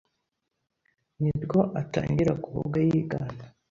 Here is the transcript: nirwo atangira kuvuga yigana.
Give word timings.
nirwo 1.21 1.59
atangira 1.81 2.31
kuvuga 2.43 2.77
yigana. 2.87 3.43